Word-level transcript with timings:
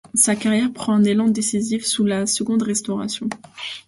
Sa 0.15 0.35
carrière 0.35 0.73
prend 0.73 0.93
un 0.93 1.03
élan 1.03 1.27
décisif 1.27 1.85
sous 1.85 2.03
la 2.05 2.25
Seconde 2.25 2.63
Restauration. 2.63 3.29